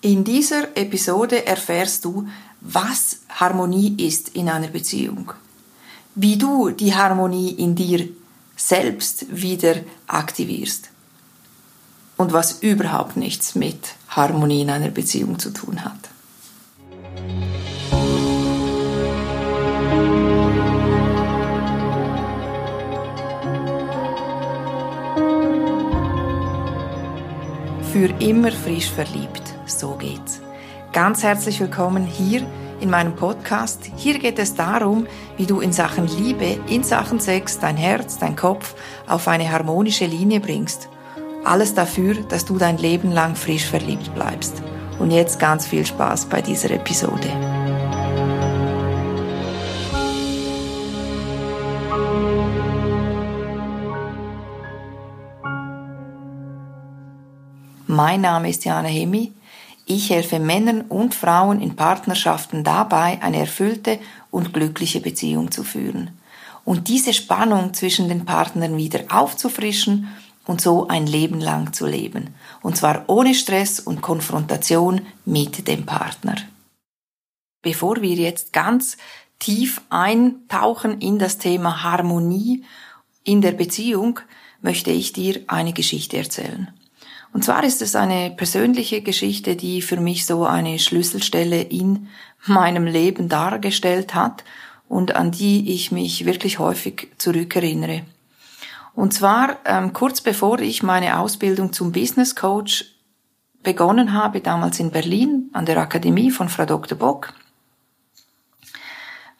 [0.00, 2.28] In dieser Episode erfährst du,
[2.60, 5.32] was Harmonie ist in einer Beziehung,
[6.14, 8.08] wie du die Harmonie in dir
[8.54, 9.74] selbst wieder
[10.06, 10.90] aktivierst.
[12.16, 16.10] Und was überhaupt nichts mit Harmonie in einer Beziehung zu tun hat.
[27.92, 30.40] Für immer frisch verliebt, so geht's.
[30.92, 32.46] Ganz herzlich willkommen hier
[32.80, 33.90] in meinem Podcast.
[33.96, 38.36] Hier geht es darum, wie du in Sachen Liebe, in Sachen Sex, dein Herz, dein
[38.36, 38.74] Kopf
[39.06, 40.88] auf eine harmonische Linie bringst.
[41.44, 44.62] Alles dafür, dass du dein Leben lang frisch verliebt bleibst.
[44.98, 47.28] Und jetzt ganz viel Spaß bei dieser Episode.
[57.86, 59.32] Mein Name ist Jana Hemi.
[59.90, 63.98] Ich helfe Männern und Frauen in Partnerschaften dabei, eine erfüllte
[64.30, 66.10] und glückliche Beziehung zu führen.
[66.66, 70.08] Und diese Spannung zwischen den Partnern wieder aufzufrischen
[70.46, 72.34] und so ein Leben lang zu leben.
[72.60, 76.36] Und zwar ohne Stress und Konfrontation mit dem Partner.
[77.62, 78.98] Bevor wir jetzt ganz
[79.38, 82.62] tief eintauchen in das Thema Harmonie
[83.24, 84.20] in der Beziehung,
[84.60, 86.77] möchte ich dir eine Geschichte erzählen.
[87.38, 92.08] Und zwar ist es eine persönliche Geschichte, die für mich so eine Schlüsselstelle in
[92.46, 94.42] meinem Leben dargestellt hat
[94.88, 98.02] und an die ich mich wirklich häufig zurückerinnere.
[98.96, 102.86] Und zwar ähm, kurz bevor ich meine Ausbildung zum Business Coach
[103.62, 106.98] begonnen habe, damals in Berlin an der Akademie von Frau Dr.
[106.98, 107.34] Bock,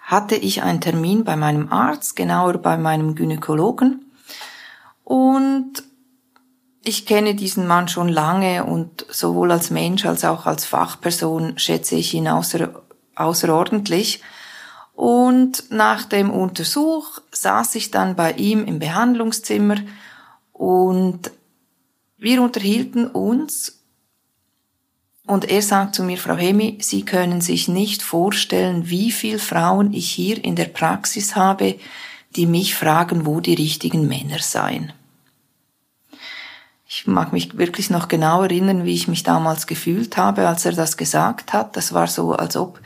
[0.02, 4.04] hatte ich einen Termin bei meinem Arzt, genauer bei meinem Gynäkologen.
[5.02, 5.82] Und
[6.82, 11.96] ich kenne diesen Mann schon lange und sowohl als Mensch als auch als Fachperson schätze
[11.96, 12.82] ich ihn außer,
[13.14, 14.22] außerordentlich.
[14.94, 19.76] Und nach dem Untersuch saß ich dann bei ihm im Behandlungszimmer
[20.52, 21.30] und
[22.16, 23.78] wir unterhielten uns
[25.28, 29.92] und er sagt zu mir, Frau Hemi, Sie können sich nicht vorstellen, wie viel Frauen
[29.92, 31.78] ich hier in der Praxis habe,
[32.34, 34.92] die mich fragen, wo die richtigen Männer seien.
[36.90, 40.72] Ich mag mich wirklich noch genau erinnern, wie ich mich damals gefühlt habe, als er
[40.72, 41.76] das gesagt hat.
[41.76, 42.80] Das war so, als ob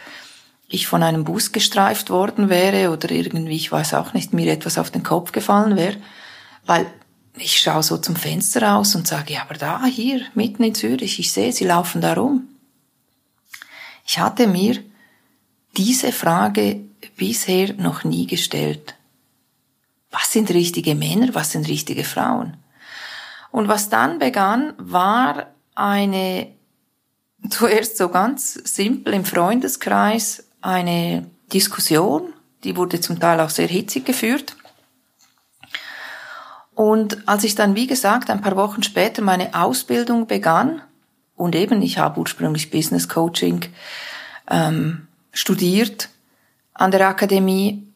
[0.68, 4.76] ich von einem Bus gestreift worden wäre oder irgendwie, ich weiß auch nicht, mir etwas
[4.76, 5.98] auf den Kopf gefallen wäre,
[6.66, 6.86] weil
[7.36, 11.20] ich schaue so zum Fenster raus und sage, ja, aber da, hier, mitten in Zürich,
[11.20, 12.48] ich sehe, sie laufen da rum.
[14.04, 14.82] Ich hatte mir
[15.76, 16.80] diese Frage
[17.16, 18.96] bisher noch nie gestellt.
[20.10, 22.56] Was sind richtige Männer, was sind richtige Frauen?
[23.52, 26.48] Und was dann begann, war eine
[27.48, 32.32] zuerst so ganz simpel im Freundeskreis eine Diskussion,
[32.64, 34.56] die wurde zum Teil auch sehr hitzig geführt.
[36.74, 40.80] Und als ich dann, wie gesagt, ein paar Wochen später meine Ausbildung begann,
[41.36, 43.66] und eben, ich habe ursprünglich Business Coaching
[44.48, 46.08] ähm, studiert
[46.72, 47.86] an der Akademie,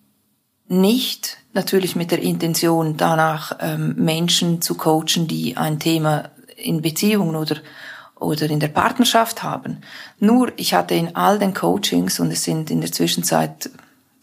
[0.69, 7.35] nicht natürlich mit der Intention danach ähm, Menschen zu coachen, die ein Thema in Beziehungen
[7.35, 7.57] oder
[8.19, 9.83] oder in der Partnerschaft haben.
[10.19, 13.71] Nur ich hatte in all den Coachings und es sind in der Zwischenzeit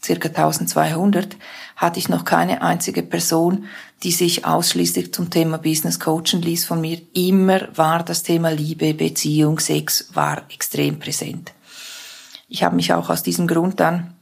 [0.04, 1.38] circa 1200,
[1.76, 3.66] hatte ich noch keine einzige Person,
[4.04, 7.02] die sich ausschließlich zum Thema Business coachen ließ von mir.
[7.14, 11.54] Immer war das Thema Liebe, Beziehung, Sex war extrem präsent.
[12.50, 14.14] Ich habe mich auch aus diesem Grund dann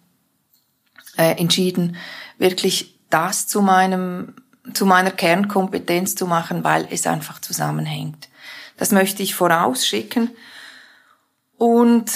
[1.17, 1.95] äh, entschieden,
[2.38, 4.33] wirklich das zu meinem,
[4.73, 8.29] zu meiner Kernkompetenz zu machen, weil es einfach zusammenhängt.
[8.77, 10.31] Das möchte ich vorausschicken.
[11.57, 12.11] Und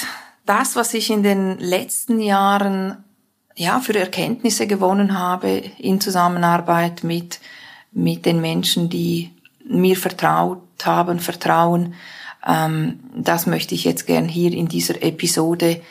[0.45, 3.03] das, was ich in den letzten Jahren
[3.55, 7.39] ja für Erkenntnisse gewonnen habe in Zusammenarbeit mit
[7.95, 9.31] mit den Menschen, die
[9.63, 11.95] mir vertraut haben, vertrauen,
[12.45, 15.81] ähm, das möchte ich jetzt gern hier in dieser Episode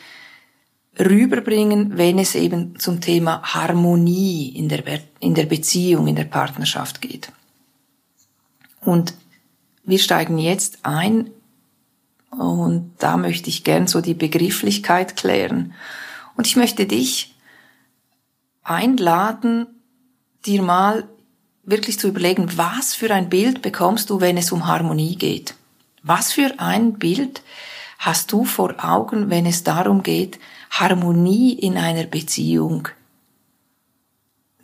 [0.99, 7.01] rüberbringen, wenn es eben zum Thema Harmonie in der, in der Beziehung, in der Partnerschaft
[7.01, 7.33] geht.
[8.81, 9.15] Und
[9.85, 11.31] wir steigen jetzt ein
[12.31, 15.75] und da möchte ich gern so die Begrifflichkeit klären.
[16.37, 17.35] Und ich möchte dich
[18.63, 19.67] einladen,
[20.45, 21.09] dir mal
[21.65, 25.55] wirklich zu überlegen, was für ein Bild bekommst du, wenn es um Harmonie geht?
[26.03, 27.43] Was für ein Bild
[27.99, 30.39] hast du vor Augen, wenn es darum geht,
[30.81, 32.89] Harmonie in einer Beziehung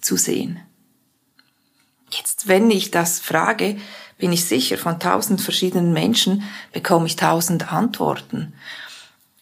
[0.00, 0.60] zu sehen?
[2.10, 3.76] Jetzt, wenn ich das frage,
[4.18, 6.42] bin ich sicher, von tausend verschiedenen Menschen
[6.72, 8.52] bekomme ich tausend Antworten.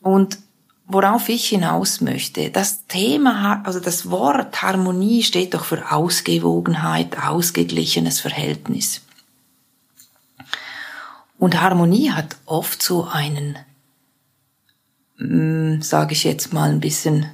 [0.01, 0.39] Und
[0.87, 8.21] worauf ich hinaus möchte, das Thema, also das Wort Harmonie steht doch für Ausgewogenheit, ausgeglichenes
[8.21, 9.03] Verhältnis.
[11.39, 13.59] Und Harmonie hat oft so einen,
[15.19, 17.29] sage ich jetzt mal ein bisschen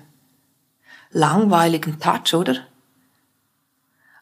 [1.11, 2.57] langweiligen Touch, oder?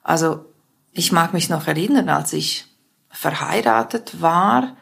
[0.03, 0.45] Also
[0.93, 2.67] ich mag mich noch erinnern, als ich
[3.11, 4.77] verheiratet war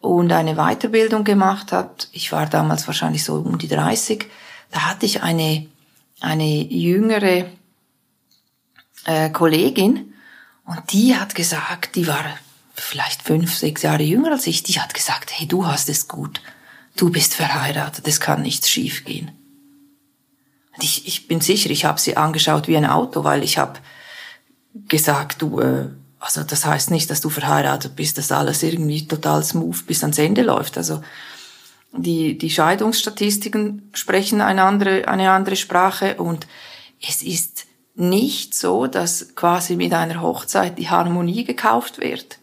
[0.00, 2.08] und eine Weiterbildung gemacht hat.
[2.12, 4.26] Ich war damals wahrscheinlich so um die 30.
[4.70, 5.66] Da hatte ich eine,
[6.20, 7.46] eine jüngere
[9.04, 10.12] äh, Kollegin
[10.64, 12.24] und die hat gesagt, die war
[12.74, 16.40] vielleicht fünf, sechs Jahre jünger als ich, die hat gesagt, hey, du hast es gut.
[17.00, 19.30] Du bist verheiratet, es kann nichts schiefgehen.
[20.74, 23.80] Und ich, ich bin sicher, ich habe sie angeschaut wie ein Auto, weil ich habe
[24.86, 25.86] gesagt, du, äh,
[26.18, 30.18] also das heißt nicht, dass du verheiratet bist, dass alles irgendwie total smooth bis ans
[30.18, 30.76] Ende läuft.
[30.76, 31.00] Also
[31.92, 36.46] die, die Scheidungsstatistiken sprechen eine andere, eine andere Sprache und
[37.00, 37.64] es ist
[37.94, 42.38] nicht so, dass quasi mit einer Hochzeit die Harmonie gekauft wird.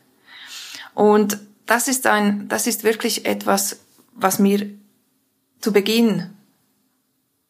[0.95, 1.37] Und
[1.67, 3.81] das ist ein, das ist wirklich etwas,
[4.17, 4.69] was mir
[5.59, 6.33] zu Beginn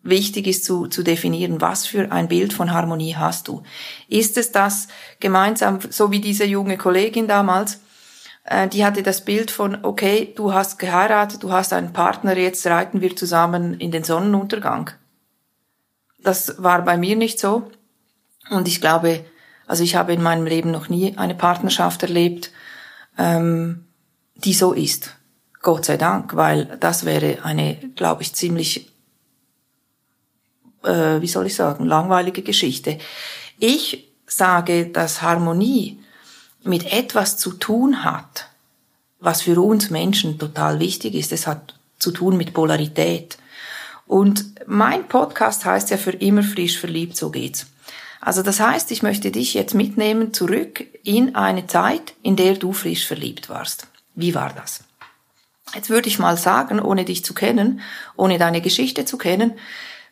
[0.04, 3.64] wichtig ist zu, zu definieren, was für ein Bild von Harmonie hast du.
[4.08, 4.88] Ist es das
[5.19, 7.81] gemeinsam, so wie diese junge Kollegin damals,
[8.46, 12.66] äh, die hatte das Bild von, okay, du hast geheiratet, du hast einen Partner, jetzt
[12.68, 14.92] reiten wir zusammen in den Sonnenuntergang.
[16.20, 17.70] Das war bei mir nicht so.
[18.50, 19.25] Und ich glaube,
[19.68, 22.52] also ich habe in meinem Leben noch nie eine Partnerschaft erlebt,
[23.18, 23.86] ähm,
[24.36, 25.18] die so ist.
[25.62, 28.92] Gott sei Dank, weil das wäre eine, glaube ich, ziemlich
[30.88, 32.98] äh, wie soll ich sagen, langweilige Geschichte.
[33.59, 36.00] Ich sage, dass Harmonie
[36.63, 38.48] mit etwas zu tun hat,
[39.19, 41.31] was für uns Menschen total wichtig ist.
[41.31, 43.38] Es hat zu tun mit Polarität.
[44.06, 47.68] Und mein Podcast heißt ja für immer frisch verliebt, so geht's.
[48.21, 52.74] Also das heißt, ich möchte dich jetzt mitnehmen zurück in eine Zeit, in der du
[52.74, 53.88] frisch verliebt warst.
[54.15, 54.83] Wie war das?
[55.75, 57.81] Jetzt würde ich mal sagen, ohne dich zu kennen,
[58.16, 59.54] ohne deine Geschichte zu kennen,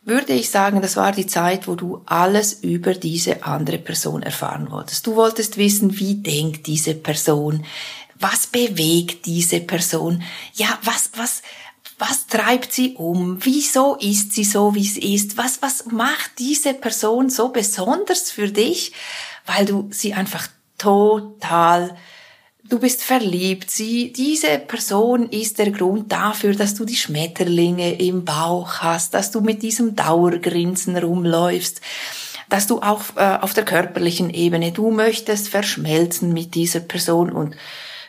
[0.04, 4.70] würde ich sagen, das war die Zeit, wo du alles über diese andere Person erfahren
[4.70, 5.08] wolltest.
[5.08, 7.66] Du wolltest wissen, wie denkt diese Person?
[8.20, 10.22] Was bewegt diese Person?
[10.54, 11.42] Ja, was, was,
[11.98, 13.40] was treibt sie um?
[13.42, 15.38] Wieso ist sie so, wie sie ist?
[15.38, 18.94] Was, was macht diese Person so besonders für dich?
[19.48, 20.48] Weil du sie einfach
[20.78, 21.98] total
[22.70, 28.26] du bist verliebt, sie, diese Person ist der Grund dafür, dass du die Schmetterlinge im
[28.26, 31.82] Bauch hast, dass du mit diesem Dauergrinsen rumläufst,
[32.50, 37.32] dass du auch äh, auf der körperlichen Ebene, du möchtest verschmelzen mit dieser Person.
[37.32, 37.56] Und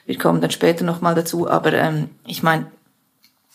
[0.04, 2.66] wir kommen dann später nochmal dazu, aber ähm, ich meine,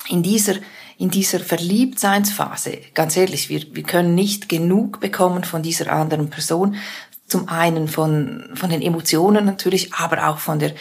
[0.09, 0.55] in dieser
[0.97, 6.75] in dieser Verliebtseinsphase, ganz ehrlich, wir, wir können nicht genug bekommen von dieser anderen Person,
[7.31, 10.71] zum einen von, von den Emotionen natürlich, aber auch von der,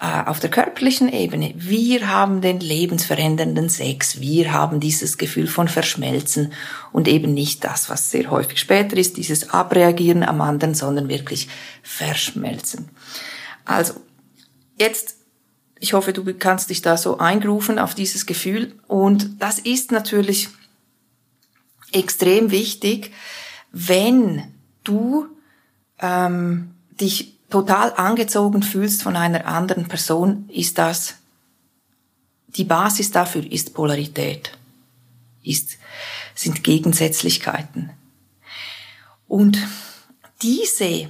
[0.00, 1.52] äh, auf der körperlichen Ebene.
[1.54, 4.18] Wir haben den lebensverändernden Sex.
[4.18, 6.54] Wir haben dieses Gefühl von Verschmelzen
[6.92, 11.48] und eben nicht das, was sehr häufig später ist, dieses Abreagieren am anderen, sondern wirklich
[11.82, 12.88] Verschmelzen.
[13.66, 13.92] Also,
[14.78, 15.16] jetzt,
[15.78, 20.48] ich hoffe, du kannst dich da so eingrufen auf dieses Gefühl und das ist natürlich
[21.92, 23.12] extrem wichtig,
[23.72, 24.54] wenn
[24.84, 25.26] du
[26.00, 31.16] ähm, dich total angezogen fühlst von einer anderen Person, ist das,
[32.48, 34.52] die Basis dafür ist Polarität,
[35.42, 35.78] ist,
[36.34, 37.90] sind Gegensätzlichkeiten.
[39.26, 39.58] Und
[40.42, 41.08] diese,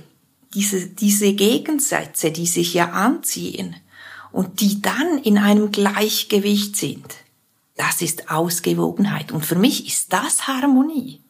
[0.55, 3.77] diese, diese Gegensätze, die sich ja anziehen
[4.33, 7.15] und die dann in einem Gleichgewicht sind,
[7.77, 9.31] das ist Ausgewogenheit.
[9.31, 11.21] Und für mich ist das Harmonie.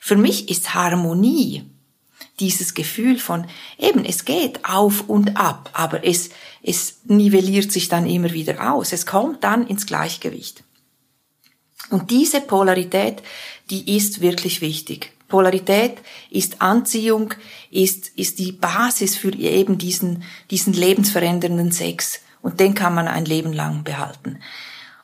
[0.00, 1.64] Für mich ist Harmonie
[2.40, 3.46] dieses Gefühl von
[3.78, 6.30] eben, es geht auf und ab, aber es,
[6.62, 8.92] es nivelliert sich dann immer wieder aus.
[8.92, 10.64] Es kommt dann ins Gleichgewicht.
[11.90, 13.22] Und diese Polarität,
[13.70, 15.12] die ist wirklich wichtig.
[15.28, 15.98] Polarität
[16.30, 17.34] ist Anziehung,
[17.70, 22.20] ist, ist die Basis für eben diesen, diesen lebensverändernden Sex.
[22.40, 24.38] Und den kann man ein Leben lang behalten.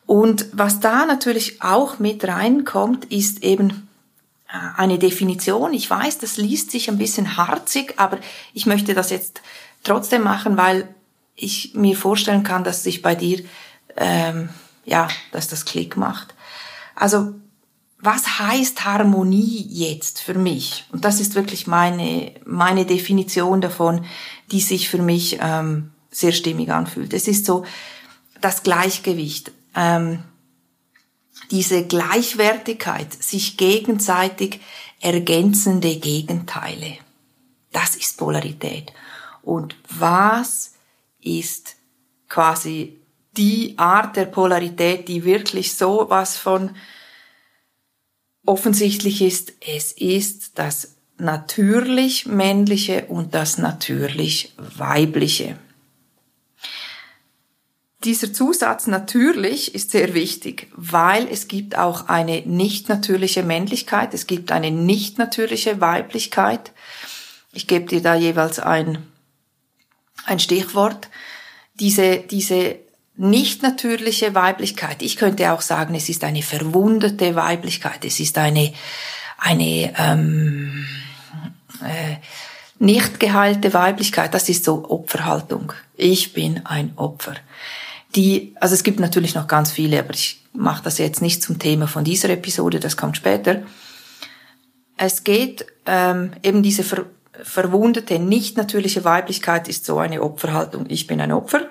[0.07, 3.89] Und was da natürlich auch mit reinkommt, ist eben
[4.77, 5.73] eine Definition.
[5.73, 8.19] Ich weiß, das liest sich ein bisschen harzig, aber
[8.53, 9.41] ich möchte das jetzt
[9.83, 10.95] trotzdem machen, weil
[11.35, 13.45] ich mir vorstellen kann, dass sich bei dir,
[13.97, 14.49] ähm,
[14.85, 16.35] ja, dass das Klick macht.
[16.95, 17.35] Also,
[17.99, 20.85] was heißt Harmonie jetzt für mich?
[20.93, 24.05] Und das ist wirklich meine, meine Definition davon,
[24.53, 27.15] die sich für mich ähm, sehr stimmig anfühlt.
[27.15, 27.65] Es ist so
[28.41, 30.23] das Gleichgewicht, ähm,
[31.51, 34.61] diese Gleichwertigkeit, sich gegenseitig
[35.01, 36.99] ergänzende Gegenteile.
[37.73, 38.93] Das ist Polarität.
[39.43, 40.75] Und was
[41.21, 41.77] ist
[42.29, 42.99] quasi
[43.37, 46.75] die Art der Polarität, die wirklich so was von
[48.47, 49.53] offensichtlich ist?
[49.61, 55.59] Es ist das natürlich männliche und das natürlich weibliche.
[58.05, 64.27] Dieser Zusatz natürlich ist sehr wichtig, weil es gibt auch eine nicht natürliche Männlichkeit, es
[64.27, 66.73] gibt eine nicht natürliche Weiblichkeit.
[67.53, 68.99] Ich gebe dir da jeweils ein,
[70.27, 71.09] ein Stichwort.
[71.81, 72.77] Diese, diese
[73.17, 78.75] nicht natürliche Weiblichkeit, ich könnte auch sagen, es ist eine verwundete Weiblichkeit, es ist eine,
[79.39, 80.87] eine ähm,
[81.81, 82.17] äh,
[82.79, 85.73] nicht geheilte Weiblichkeit, das ist so Opferhaltung.
[85.97, 87.37] Ich bin ein Opfer
[88.15, 91.59] die, also es gibt natürlich noch ganz viele, aber ich mache das jetzt nicht zum
[91.59, 93.63] Thema von dieser Episode, das kommt später.
[94.97, 97.07] Es geht ähm, eben diese ver
[97.43, 100.87] verwundete, nicht natürliche Weiblichkeit ist so eine Opferhaltung.
[100.89, 101.69] Ich bin ein Opfer.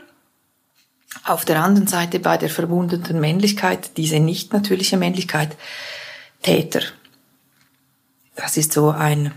[1.24, 5.56] Auf der anderen Seite bei der verwundeten Männlichkeit, diese nicht natürliche Männlichkeit,
[6.42, 6.82] Täter.
[8.36, 9.32] Das ist so ein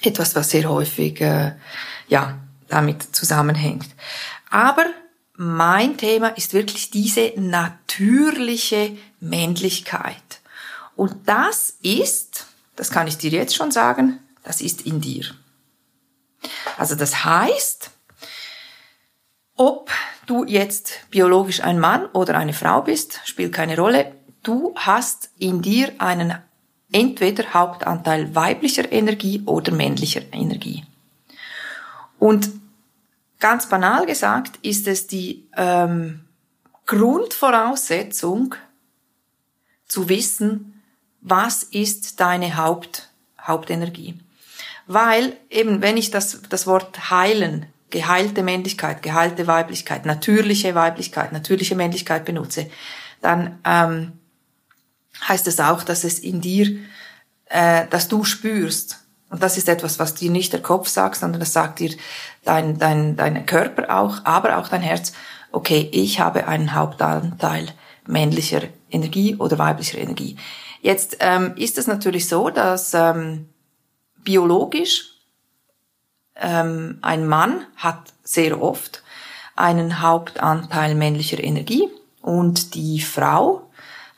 [0.00, 1.54] etwas, was sehr häufig äh,
[2.06, 3.88] ja damit zusammenhängt.
[4.48, 4.86] Aber
[5.42, 10.40] mein Thema ist wirklich diese natürliche Männlichkeit.
[10.96, 12.44] Und das ist,
[12.76, 15.24] das kann ich dir jetzt schon sagen, das ist in dir.
[16.76, 17.90] Also das heißt,
[19.56, 19.90] ob
[20.26, 24.14] du jetzt biologisch ein Mann oder eine Frau bist, spielt keine Rolle.
[24.42, 26.34] Du hast in dir einen
[26.92, 30.84] entweder Hauptanteil weiblicher Energie oder männlicher Energie.
[32.18, 32.59] Und
[33.40, 36.20] Ganz banal gesagt ist es die ähm,
[36.86, 38.54] Grundvoraussetzung
[39.88, 40.82] zu wissen,
[41.20, 43.08] was ist deine Haupt,
[43.40, 44.20] Hauptenergie.
[44.86, 51.76] Weil eben, wenn ich das, das Wort heilen, geheilte Männlichkeit, geheilte Weiblichkeit, natürliche Weiblichkeit, natürliche
[51.76, 52.70] Männlichkeit benutze,
[53.20, 54.12] dann ähm,
[55.28, 56.78] heißt es auch, dass es in dir,
[57.46, 61.40] äh, dass du spürst, und das ist etwas, was dir nicht der Kopf sagt, sondern
[61.40, 61.94] das sagt dir
[62.44, 65.12] dein, dein, dein Körper auch, aber auch dein Herz.
[65.52, 67.68] Okay, ich habe einen Hauptanteil
[68.06, 70.36] männlicher Energie oder weiblicher Energie.
[70.82, 73.48] Jetzt ähm, ist es natürlich so, dass ähm,
[74.18, 75.12] biologisch
[76.34, 79.02] ähm, ein Mann hat sehr oft
[79.54, 81.88] einen Hauptanteil männlicher Energie
[82.20, 83.69] und die Frau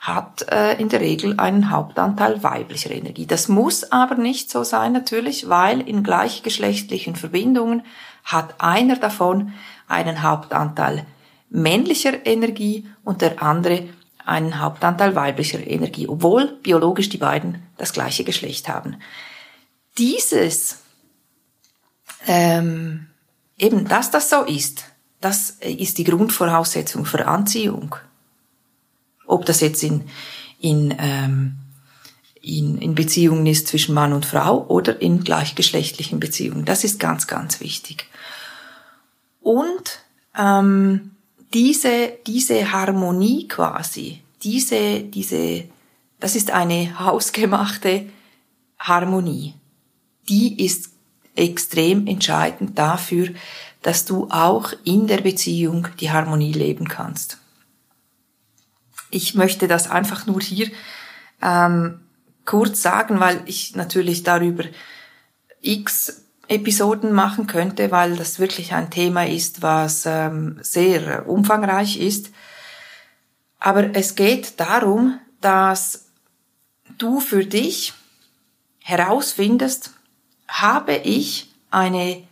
[0.03, 3.25] hat äh, in der Regel einen Hauptanteil weiblicher Energie.
[3.25, 7.83] Das muss aber nicht so sein natürlich, weil in gleichgeschlechtlichen Verbindungen
[8.25, 9.53] hat einer davon
[9.87, 11.05] einen Hauptanteil
[11.49, 13.87] männlicher Energie und der andere
[14.25, 18.97] einen Hauptanteil weiblicher Energie, obwohl biologisch die beiden das gleiche Geschlecht haben.
[19.97, 20.79] Dieses,
[22.27, 23.07] ähm,
[23.57, 24.83] eben, dass das so ist,
[25.21, 27.95] das ist die Grundvoraussetzung für Anziehung.
[29.25, 30.03] Ob das jetzt in,
[30.59, 31.55] in, ähm,
[32.41, 36.65] in, in Beziehungen ist zwischen Mann und Frau oder in gleichgeschlechtlichen Beziehungen.
[36.65, 38.07] Das ist ganz, ganz wichtig.
[39.39, 39.99] Und
[40.37, 41.11] ähm,
[41.53, 45.65] diese, diese Harmonie quasi, diese, diese,
[46.19, 48.07] das ist eine hausgemachte
[48.79, 49.53] Harmonie.
[50.27, 50.91] Die ist
[51.35, 53.29] extrem entscheidend dafür,
[53.81, 57.37] dass du auch in der Beziehung die Harmonie leben kannst.
[59.13, 60.71] Ich möchte das einfach nur hier
[61.41, 62.01] ähm,
[62.45, 64.63] kurz sagen, weil ich natürlich darüber
[65.61, 72.31] x Episoden machen könnte, weil das wirklich ein Thema ist, was ähm, sehr umfangreich ist.
[73.59, 76.07] Aber es geht darum, dass
[76.97, 77.93] du für dich
[78.79, 79.91] herausfindest,
[80.47, 82.23] habe ich eine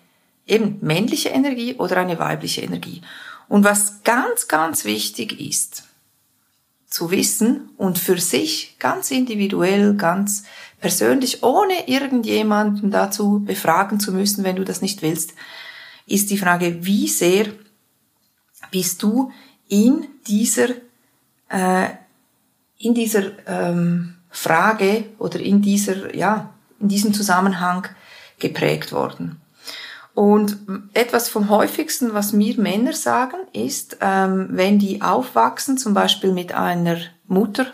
[0.45, 3.01] eben männliche Energie oder eine weibliche Energie.
[3.47, 5.83] Und was ganz, ganz wichtig ist,
[6.91, 10.43] zu wissen und für sich ganz individuell, ganz
[10.79, 15.33] persönlich, ohne irgendjemanden dazu befragen zu müssen, wenn du das nicht willst,
[16.05, 17.48] ist die Frage, wie sehr
[18.71, 19.31] bist du
[19.69, 20.69] in dieser,
[21.48, 21.88] äh,
[22.77, 27.88] in dieser ähm, Frage oder in dieser, ja, in diesem Zusammenhang
[28.38, 29.39] geprägt worden.
[30.13, 30.57] Und
[30.93, 36.53] etwas vom häufigsten, was mir Männer sagen, ist, ähm, wenn die aufwachsen, zum Beispiel mit
[36.53, 37.67] einer Mutter,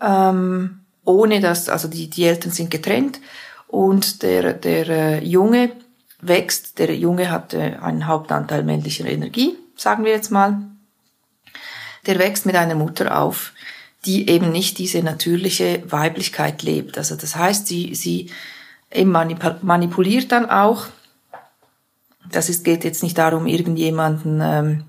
[0.00, 3.20] ähm, ohne dass, also die, die Eltern sind getrennt
[3.68, 5.72] und der, der äh, Junge
[6.20, 10.62] wächst, der Junge hat äh, einen Hauptanteil männlicher Energie, sagen wir jetzt mal,
[12.06, 13.52] der wächst mit einer Mutter auf,
[14.06, 16.98] die eben nicht diese natürliche Weiblichkeit lebt.
[16.98, 18.30] Also das heißt, sie, sie
[18.94, 20.86] eben manipuliert dann auch.
[22.30, 24.84] Das ist, geht jetzt nicht darum, irgendjemanden ähm,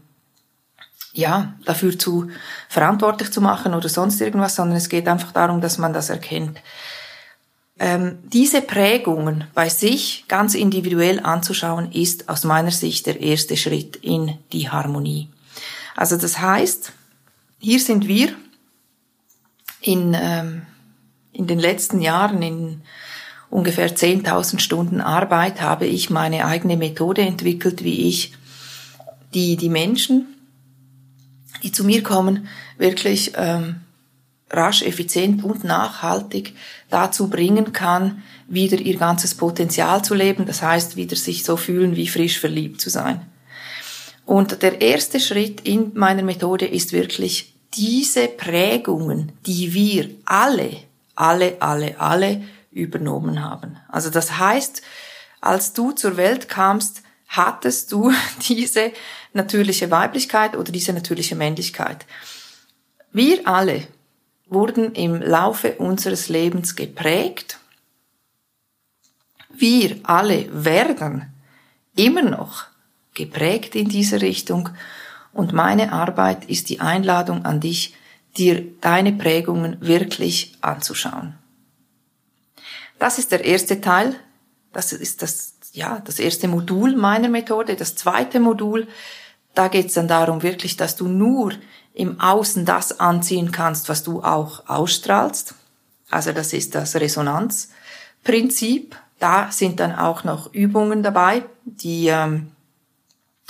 [1.12, 2.30] ja dafür zu
[2.70, 6.60] verantwortlich zu machen oder sonst irgendwas, sondern es geht einfach darum, dass man das erkennt.
[7.78, 13.98] Ähm, diese Prägungen bei sich ganz individuell anzuschauen, ist aus meiner Sicht der erste Schritt
[13.98, 15.30] in die Harmonie.
[15.96, 16.94] Also das heißt,
[17.60, 18.34] hier sind wir
[19.82, 20.66] in, ähm,
[21.34, 22.82] in den letzten Jahren, in
[23.56, 28.34] ungefähr 10.000 Stunden Arbeit, habe ich meine eigene Methode entwickelt, wie ich
[29.34, 30.28] die, die Menschen,
[31.64, 33.78] die zu mir kommen, wirklich ähm,
[34.52, 36.54] rasch, effizient und nachhaltig
[36.90, 41.96] dazu bringen kann, wieder ihr ganzes Potenzial zu leben, das heißt, wieder sich so fühlen,
[41.96, 43.22] wie frisch verliebt zu sein.
[44.26, 50.72] Und der erste Schritt in meiner Methode ist wirklich diese Prägungen, die wir alle,
[51.16, 52.42] alle, alle, alle
[52.76, 53.78] übernommen haben.
[53.88, 54.82] Also das heißt,
[55.42, 58.12] als du zur Welt kamst, hattest du
[58.48, 58.92] diese
[59.34, 62.06] natürliche Weiblichkeit oder diese natürliche Männlichkeit.
[63.12, 63.88] Wir alle
[64.48, 67.60] wurden im Laufe unseres Lebens geprägt.
[69.50, 71.34] Wir alle werden
[71.96, 72.66] immer noch
[73.14, 74.70] geprägt in diese Richtung
[75.34, 77.96] und meine Arbeit ist die Einladung an dich,
[78.38, 81.36] dir deine Prägungen wirklich anzuschauen.
[83.00, 84.16] Das ist der erste Teil.
[84.74, 87.76] Das ist das, ja, das erste Modul meiner Methode.
[87.76, 88.88] Das zweite Modul,
[89.54, 91.54] da geht es dann darum wirklich, dass du nur
[91.94, 95.56] im Außen das anziehen kannst, was du auch ausstrahlst.
[96.10, 98.96] Also das ist das Resonanzprinzip.
[99.20, 102.52] Da sind dann auch noch Übungen dabei, die ähm,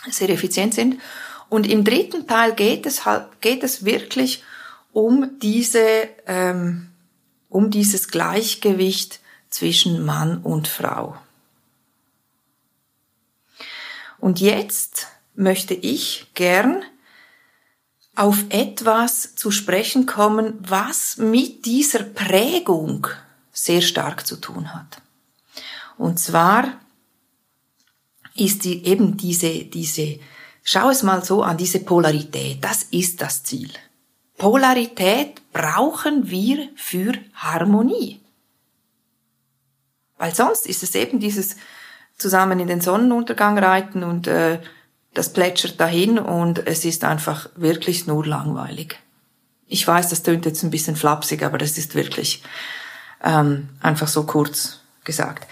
[0.10, 1.02] sehr effizient sind.
[1.50, 4.44] Und im dritten Teil geht es halt, geht es wirklich
[4.94, 6.92] um diese, ähm,
[7.50, 9.20] um dieses Gleichgewicht
[9.56, 11.16] zwischen Mann und Frau.
[14.20, 16.84] Und jetzt möchte ich gern
[18.16, 23.08] auf etwas zu sprechen kommen, was mit dieser Prägung
[23.54, 25.02] sehr stark zu tun hat.
[25.98, 26.74] Und zwar
[28.36, 30.20] ist die, eben diese, diese
[30.64, 33.70] Schau es mal so an, diese Polarität, das ist das Ziel.
[34.38, 38.20] Polarität brauchen wir für Harmonie.
[40.18, 41.56] Weil sonst ist es eben dieses
[42.18, 44.60] zusammen in den Sonnenuntergang reiten und äh,
[45.14, 49.00] das plätschert dahin und es ist einfach wirklich nur langweilig.
[49.68, 52.44] Ich weiß, das tönt jetzt ein bisschen flapsig, aber das ist wirklich
[53.24, 55.48] ähm, einfach so kurz gesagt.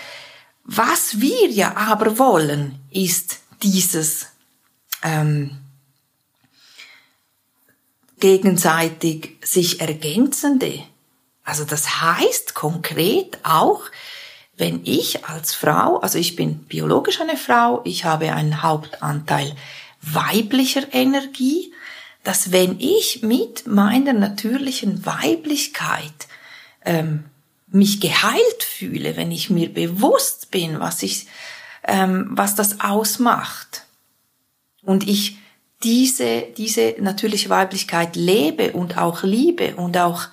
[0.64, 4.28] Was wir ja aber wollen, ist dieses
[5.02, 5.58] ähm,
[8.20, 10.84] gegenseitig sich ergänzende.
[11.44, 13.82] Also das heißt konkret auch,
[14.56, 19.56] wenn ich als Frau, also ich bin biologisch eine Frau, ich habe einen Hauptanteil
[20.02, 21.74] weiblicher Energie,
[22.24, 26.28] dass wenn ich mit meiner natürlichen Weiblichkeit
[26.86, 27.26] ähm,
[27.68, 31.28] mich geheilt fühle, wenn ich mir bewusst bin, was ich,
[31.86, 33.84] ähm, was das ausmacht,
[34.86, 35.38] und ich
[35.84, 40.24] diese, diese natürliche Weiblichkeit lebe und auch liebe und auch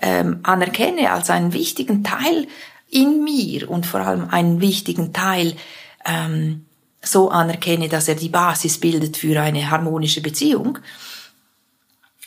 [0.00, 2.46] ähm, anerkenne als einen wichtigen Teil
[2.92, 5.56] in mir und vor allem einen wichtigen Teil
[6.04, 6.66] ähm,
[7.02, 10.78] so anerkenne, dass er die Basis bildet für eine harmonische Beziehung,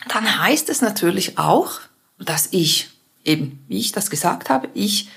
[0.09, 1.79] dann heißt es natürlich auch,
[2.19, 2.89] dass ich
[3.23, 5.09] eben, wie ich das gesagt habe, ich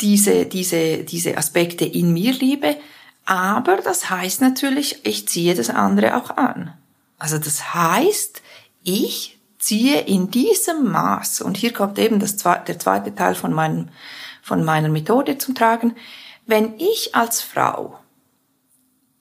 [0.00, 2.76] diese, diese, diese Aspekte in mir liebe,
[3.24, 6.72] aber das heißt natürlich, ich ziehe das andere auch an.
[7.18, 8.42] Also das heißt,
[8.84, 13.88] ich ziehe in diesem Maß, und hier kommt eben das, der zweite Teil von, meinem,
[14.46, 15.96] von meiner Methode zum Tragen,
[16.46, 17.98] wenn ich als Frau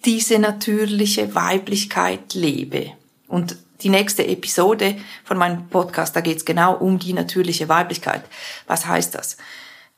[0.06, 2.92] diese natürliche Weiblichkeit lebe,
[3.28, 8.24] und die nächste Episode von meinem Podcast, da geht's genau um die natürliche Weiblichkeit.
[8.68, 9.38] Was heißt das?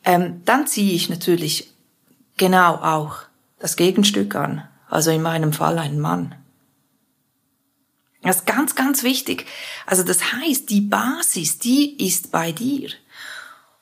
[0.05, 1.73] Ähm, dann ziehe ich natürlich
[2.37, 3.17] genau auch
[3.59, 6.35] das Gegenstück an, also in meinem Fall ein Mann.
[8.21, 9.45] Das ist ganz, ganz wichtig.
[9.85, 12.91] Also das heißt, die Basis, die ist bei dir.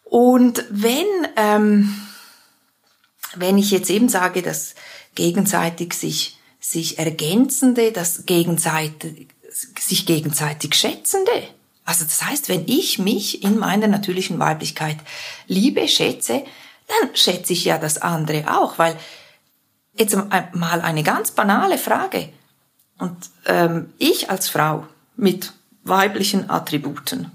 [0.06, 2.02] Und wenn, ähm,
[3.36, 4.76] wenn ich jetzt eben sage, dass
[5.16, 9.28] gegenseitig sich, sich ergänzende, das gegenseitig,
[9.80, 11.44] sich gegenseitig schätzende,
[11.86, 14.98] also das heißt, wenn ich mich in meiner natürlichen Weiblichkeit
[15.48, 16.44] liebe, schätze,
[16.88, 18.98] dann schätze ich ja das andere auch, weil
[19.94, 22.30] jetzt mal eine ganz banale Frage.
[22.98, 27.32] Und ähm, ich als Frau mit weiblichen Attributen,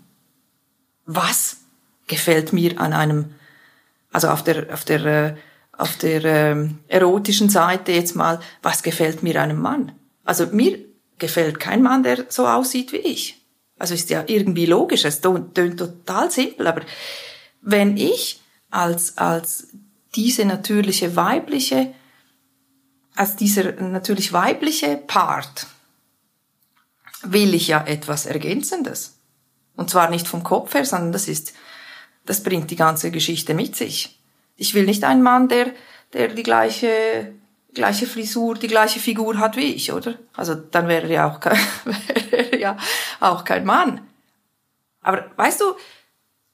[1.06, 1.58] was
[2.10, 3.34] gefällt mir an einem,
[4.12, 5.34] also auf der auf der äh,
[5.72, 9.92] auf der ähm, erotischen Seite jetzt mal, was gefällt mir einem Mann?
[10.24, 10.78] Also mir
[11.18, 13.40] gefällt kein Mann, der so aussieht wie ich.
[13.78, 16.82] Also ist ja irgendwie logisch, es tönt total simpel, aber
[17.62, 19.68] wenn ich als, als
[20.14, 21.94] diese natürliche weibliche,
[23.16, 25.66] als dieser natürlich weibliche Part,
[27.22, 29.18] will ich ja etwas Ergänzendes.
[29.76, 31.54] Und zwar nicht vom Kopf her, sondern das ist,
[32.24, 34.18] das bringt die ganze Geschichte mit sich.
[34.56, 35.72] Ich will nicht einen Mann, der,
[36.12, 37.34] der die gleiche,
[37.74, 40.14] gleiche Frisur, die gleiche Figur hat wie ich, oder?
[40.34, 41.58] Also dann wäre er ja auch kein,
[42.30, 42.76] wäre ja
[43.20, 44.06] auch kein Mann.
[45.02, 45.64] Aber weißt du,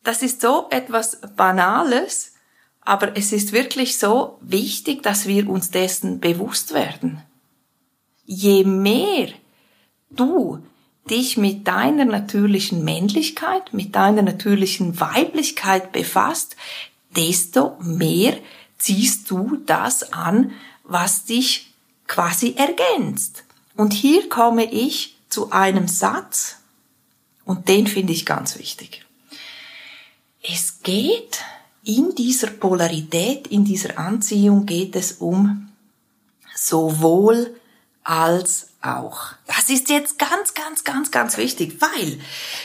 [0.03, 2.35] das ist so etwas Banales,
[2.81, 7.23] aber es ist wirklich so wichtig, dass wir uns dessen bewusst werden.
[8.25, 9.31] Je mehr
[10.11, 10.65] du
[11.11, 16.57] dich mit deiner natürlichen Männlichkeit, mit deiner natürlichen Weiblichkeit befasst,
[17.15, 18.37] desto mehr
[18.79, 20.53] ziehst du das an,
[20.85, 21.73] was dich
[22.07, 23.45] quasi ergänzt.
[23.77, 26.57] Und hier komme ich zu einem Satz,
[27.45, 29.05] und den finde ich ganz wichtig.
[30.43, 31.41] Es geht
[31.85, 35.69] in dieser Polarität, in dieser Anziehung geht es um
[36.55, 37.55] sowohl
[38.03, 39.33] als auch.
[39.47, 42.19] Das ist jetzt ganz, ganz, ganz, ganz wichtig, weil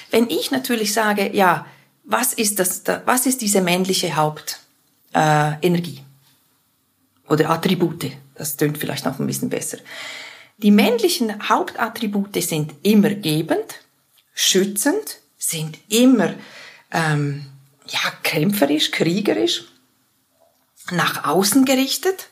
[0.10, 1.66] wenn ich natürlich sage, ja,
[2.04, 5.98] was ist das, was ist diese männliche Hauptenergie?
[5.98, 9.78] Äh, Oder Attribute, das tönt vielleicht noch ein bisschen besser.
[10.58, 13.80] Die männlichen Hauptattribute sind immer gebend,
[14.34, 16.34] schützend, sind immer
[16.92, 17.48] ähm,
[17.88, 19.64] ja, kämpferisch, kriegerisch,
[20.92, 22.28] nach außen gerichtet.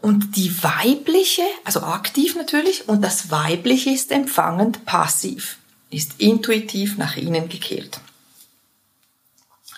[0.00, 5.58] Und die weibliche, also aktiv natürlich, und das weibliche ist empfangend passiv,
[5.90, 8.00] ist intuitiv nach innen gekehrt.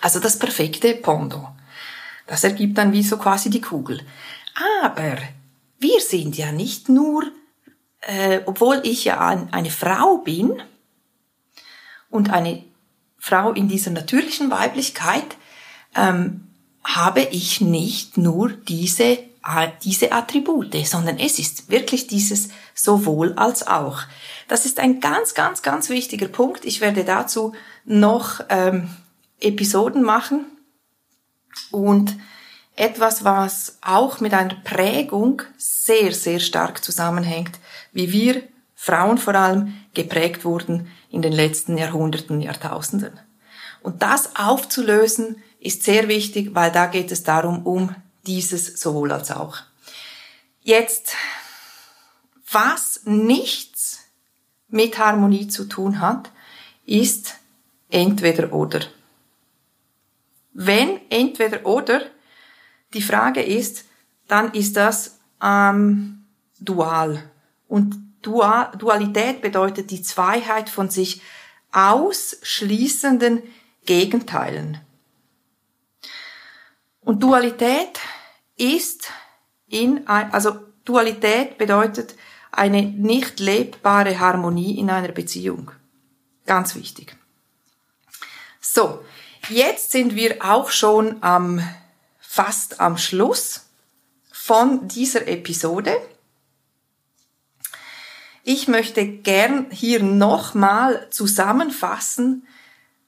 [0.00, 1.48] Also das perfekte Pondo.
[2.26, 4.00] Das ergibt dann wie so quasi die Kugel.
[4.83, 5.18] Aber
[5.78, 7.24] wir sind ja nicht nur,
[8.00, 10.62] äh, obwohl ich ja eine Frau bin
[12.11, 12.64] und eine
[13.18, 15.37] Frau in dieser natürlichen Weiblichkeit
[15.94, 16.48] ähm,
[16.85, 19.18] habe ich nicht nur diese,
[19.83, 24.01] diese Attribute, sondern es ist wirklich dieses sowohl als auch.
[24.48, 26.64] Das ist ein ganz, ganz, ganz wichtiger Punkt.
[26.64, 28.90] Ich werde dazu noch ähm,
[29.40, 30.46] Episoden machen
[31.70, 32.16] und
[32.77, 37.59] etwas, was auch mit einer Prägung sehr, sehr stark zusammenhängt,
[37.92, 38.42] wie wir
[38.74, 43.18] Frauen vor allem geprägt wurden in den letzten Jahrhunderten, Jahrtausenden.
[43.83, 47.94] Und das aufzulösen ist sehr wichtig, weil da geht es darum, um
[48.26, 49.59] dieses sowohl als auch.
[50.61, 51.14] Jetzt,
[52.50, 54.00] was nichts
[54.68, 56.31] mit Harmonie zu tun hat,
[56.85, 57.35] ist
[57.90, 58.81] entweder oder.
[60.52, 62.02] Wenn entweder oder
[62.94, 63.85] die Frage ist,
[64.26, 66.24] dann ist das ähm,
[66.59, 67.22] dual.
[67.68, 71.22] Und Dualität bedeutet die Zweiheit von sich
[71.72, 73.42] ausschließenden
[73.87, 74.81] Gegenteilen.
[77.08, 78.00] Und Dualität
[78.58, 79.08] ist
[79.66, 82.14] in, also Dualität bedeutet
[82.52, 85.70] eine nicht lebbare Harmonie in einer Beziehung.
[86.44, 87.16] Ganz wichtig.
[88.60, 89.02] So,
[89.48, 91.66] jetzt sind wir auch schon am,
[92.18, 93.64] fast am Schluss
[94.30, 95.96] von dieser Episode.
[98.44, 102.46] Ich möchte gern hier nochmal zusammenfassen,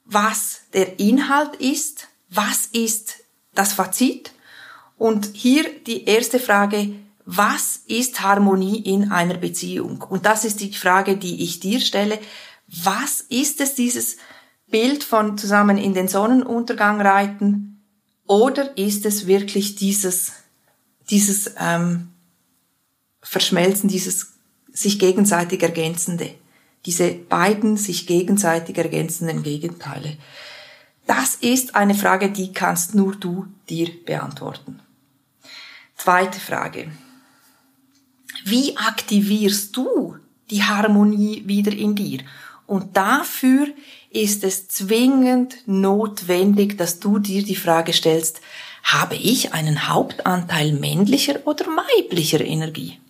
[0.06, 3.20] was der Inhalt ist, was ist
[3.54, 4.32] das Fazit
[4.96, 6.92] und hier die erste Frage,
[7.24, 10.02] was ist Harmonie in einer Beziehung?
[10.02, 12.18] Und das ist die Frage, die ich dir stelle.
[12.66, 14.16] Was ist es, dieses
[14.68, 17.82] Bild von zusammen in den Sonnenuntergang reiten?
[18.26, 20.32] Oder ist es wirklich dieses,
[21.08, 22.10] dieses ähm,
[23.22, 24.34] Verschmelzen, dieses
[24.72, 26.34] sich gegenseitig ergänzende,
[26.86, 30.16] diese beiden sich gegenseitig ergänzenden Gegenteile.
[31.10, 34.78] Das ist eine Frage, die kannst nur du dir beantworten.
[35.96, 36.92] Zweite Frage.
[38.44, 40.18] Wie aktivierst du
[40.50, 42.20] die Harmonie wieder in dir?
[42.68, 43.66] Und dafür
[44.10, 48.40] ist es zwingend notwendig, dass du dir die Frage stellst,
[48.84, 53.00] habe ich einen Hauptanteil männlicher oder weiblicher Energie?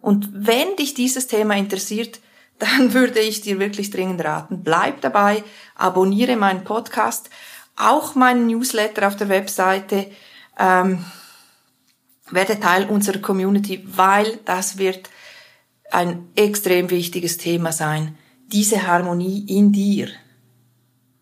[0.00, 2.20] Und wenn dich dieses Thema interessiert,
[2.62, 5.42] dann würde ich dir wirklich dringend raten, bleib dabei,
[5.74, 7.28] abonniere meinen Podcast,
[7.76, 10.10] auch meinen Newsletter auf der Webseite.
[10.58, 11.04] Ähm,
[12.30, 15.10] Werde Teil unserer Community, weil das wird
[15.90, 18.16] ein extrem wichtiges Thema sein,
[18.52, 20.08] diese Harmonie in dir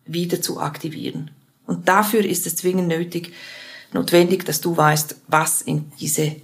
[0.05, 1.31] wieder zu aktivieren.
[1.65, 3.33] Und dafür ist es zwingend nötig,
[3.93, 6.35] notwendig, dass du weißt, was in diese,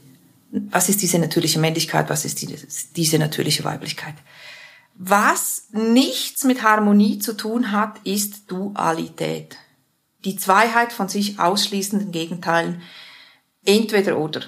[0.51, 2.57] was ist diese natürliche Männlichkeit, was ist diese,
[2.95, 4.15] diese natürliche Weiblichkeit.
[4.99, 9.55] Was nichts mit Harmonie zu tun hat, ist Dualität.
[10.25, 12.81] Die Zweiheit von sich ausschließenden Gegenteilen.
[13.63, 14.41] Entweder oder.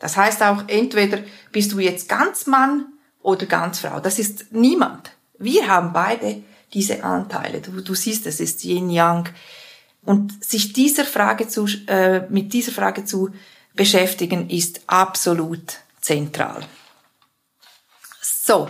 [0.00, 1.20] Das heißt auch, entweder
[1.52, 2.86] bist du jetzt ganz Mann
[3.20, 4.00] oder ganz Frau.
[4.00, 5.12] Das ist niemand.
[5.38, 6.42] Wir haben beide
[6.74, 7.60] diese Anteile.
[7.60, 9.28] Du, du siehst, es ist Yin Yang.
[10.04, 13.30] Und sich dieser Frage zu, äh, mit dieser Frage zu
[13.74, 16.66] beschäftigen, ist absolut zentral.
[18.20, 18.68] So,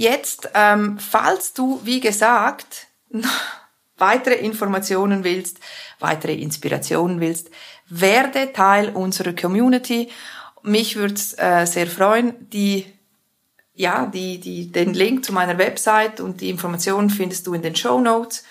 [0.00, 2.88] jetzt, ähm, falls du, wie gesagt,
[3.96, 5.58] weitere Informationen willst,
[5.98, 7.50] weitere Inspirationen willst,
[7.88, 10.08] werde Teil unserer Community
[10.62, 12.86] mich würde es äh, sehr freuen, die
[13.74, 17.76] ja, die, die, den Link zu meiner Website und die Informationen findest du in den
[17.76, 18.44] Show Notes.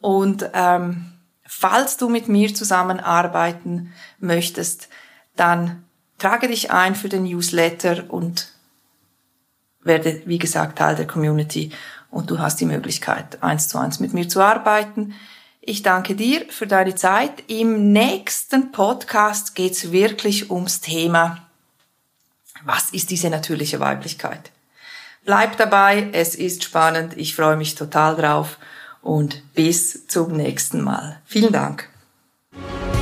[0.00, 1.12] Und ähm,
[1.46, 4.88] falls du mit mir zusammenarbeiten möchtest,
[5.34, 5.84] dann
[6.18, 8.52] trage dich ein für den Newsletter und
[9.86, 11.70] werde, wie gesagt, Teil der Community
[12.10, 15.14] und du hast die Möglichkeit, eins zu eins mit mir zu arbeiten.
[15.60, 17.44] Ich danke dir für deine Zeit.
[17.48, 21.46] Im nächsten Podcast geht's wirklich ums Thema
[22.66, 24.50] was ist diese natürliche Weiblichkeit?
[25.24, 28.58] Bleib dabei, es ist spannend, ich freue mich total drauf
[29.02, 31.20] und bis zum nächsten Mal.
[31.24, 31.88] Vielen Dank.
[32.52, 32.96] Musik